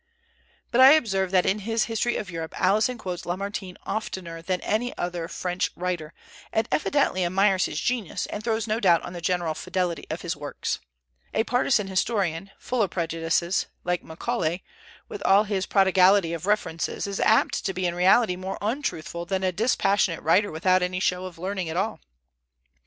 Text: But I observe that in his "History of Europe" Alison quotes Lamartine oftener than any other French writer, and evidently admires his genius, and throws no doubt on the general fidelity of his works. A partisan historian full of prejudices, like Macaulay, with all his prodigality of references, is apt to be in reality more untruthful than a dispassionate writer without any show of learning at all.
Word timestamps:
But 0.71 0.81
I 0.81 0.93
observe 0.93 1.29
that 1.29 1.45
in 1.45 1.59
his 1.59 1.83
"History 1.83 2.15
of 2.15 2.31
Europe" 2.31 2.59
Alison 2.59 2.97
quotes 2.97 3.23
Lamartine 3.23 3.77
oftener 3.85 4.41
than 4.41 4.59
any 4.61 4.97
other 4.97 5.27
French 5.27 5.69
writer, 5.75 6.15
and 6.51 6.67
evidently 6.71 7.23
admires 7.23 7.65
his 7.65 7.79
genius, 7.79 8.25
and 8.25 8.43
throws 8.43 8.65
no 8.65 8.79
doubt 8.79 9.03
on 9.03 9.13
the 9.13 9.21
general 9.21 9.53
fidelity 9.53 10.07
of 10.09 10.21
his 10.23 10.35
works. 10.35 10.79
A 11.35 11.43
partisan 11.43 11.85
historian 11.85 12.49
full 12.57 12.81
of 12.81 12.89
prejudices, 12.89 13.67
like 13.83 14.03
Macaulay, 14.03 14.63
with 15.07 15.21
all 15.21 15.43
his 15.43 15.67
prodigality 15.67 16.33
of 16.33 16.47
references, 16.47 17.05
is 17.05 17.19
apt 17.19 17.63
to 17.63 17.71
be 17.71 17.85
in 17.85 17.93
reality 17.93 18.35
more 18.35 18.57
untruthful 18.59 19.27
than 19.27 19.43
a 19.43 19.51
dispassionate 19.51 20.23
writer 20.23 20.49
without 20.51 20.81
any 20.81 20.99
show 20.99 21.25
of 21.25 21.37
learning 21.37 21.69
at 21.69 21.77
all. 21.77 21.99